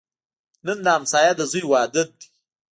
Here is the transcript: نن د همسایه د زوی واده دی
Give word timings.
نن 0.65 0.77
د 0.85 0.87
همسایه 0.95 1.31
د 1.37 1.41
زوی 1.51 1.63
واده 1.71 2.01
دی 2.09 2.25